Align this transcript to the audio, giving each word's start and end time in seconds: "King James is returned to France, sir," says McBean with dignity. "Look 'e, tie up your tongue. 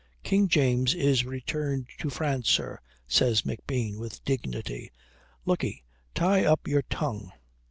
"King 0.23 0.47
James 0.47 0.95
is 0.95 1.25
returned 1.25 1.85
to 1.99 2.09
France, 2.09 2.49
sir," 2.49 2.79
says 3.07 3.43
McBean 3.43 3.99
with 3.99 4.25
dignity. 4.25 4.91
"Look 5.45 5.63
'e, 5.63 5.83
tie 6.15 6.43
up 6.43 6.67
your 6.67 6.81
tongue. 6.89 7.31